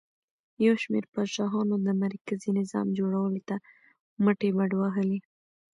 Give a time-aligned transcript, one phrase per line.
[0.65, 3.55] یو شمېر پاچاهانو د مرکزي نظام جوړولو ته
[4.23, 5.19] مټې بډ وهلې